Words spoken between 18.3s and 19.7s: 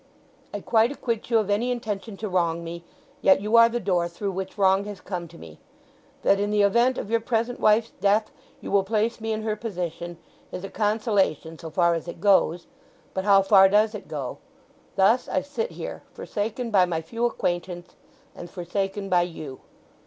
and forsaken by you!